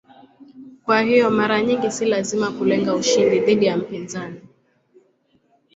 [0.85, 4.41] Kwa hiyo mara nyingi si lazima kulenga ushindi dhidi ya mpinzani.